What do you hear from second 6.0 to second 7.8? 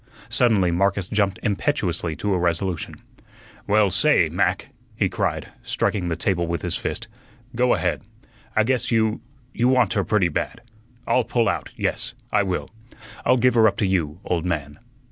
the table with his fist, "go